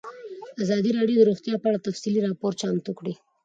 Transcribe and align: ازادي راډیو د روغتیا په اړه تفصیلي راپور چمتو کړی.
ازادي 0.63 0.91
راډیو 0.97 1.19
د 1.19 1.21
روغتیا 1.29 1.55
په 1.59 1.65
اړه 1.69 1.83
تفصیلي 1.87 2.19
راپور 2.21 2.51
چمتو 2.61 2.91
کړی. 2.99 3.13